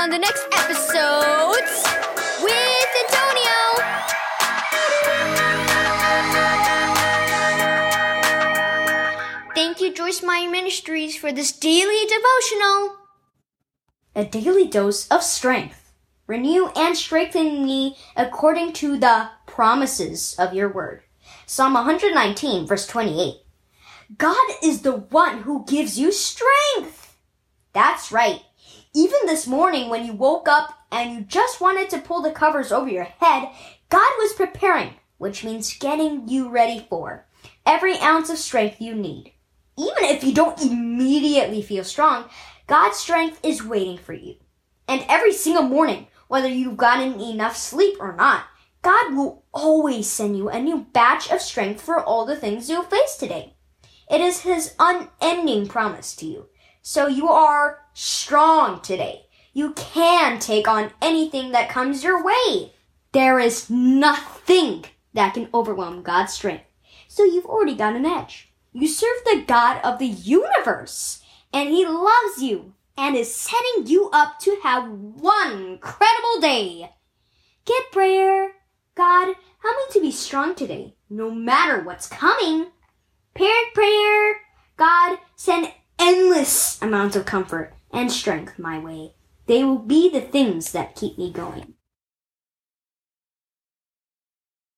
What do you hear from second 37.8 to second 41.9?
ounce of strength you need. Even if you don't immediately feel